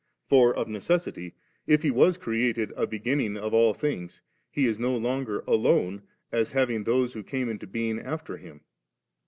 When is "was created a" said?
1.91-2.87